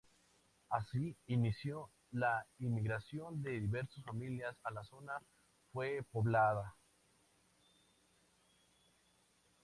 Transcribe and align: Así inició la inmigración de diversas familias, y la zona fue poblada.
Así 0.71 1.15
inició 1.27 1.91
la 2.13 2.43
inmigración 2.57 3.43
de 3.43 3.51
diversas 3.59 4.03
familias, 4.03 4.57
y 4.67 4.73
la 4.73 4.83
zona 4.83 5.13
fue 5.71 6.01
poblada. 6.11 6.73